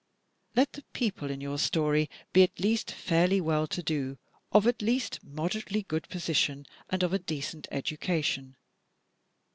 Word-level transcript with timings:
Let 0.55 0.73
the 0.73 0.83
people 0.93 1.29
in 1.29 1.41
your 1.41 1.59
story 1.59 2.09
be 2.33 2.41
at 2.41 2.59
least 2.59 2.89
fairly 2.91 3.39
well 3.39 3.67
to 3.67 3.83
do, 3.83 4.17
of 4.51 4.65
at 4.65 4.81
least 4.81 5.23
moderately 5.23 5.83
good 5.83 6.09
position 6.09 6.65
and 6.89 7.03
of 7.03 7.13
a 7.13 7.19
decent 7.19 7.67
education. 7.69 8.55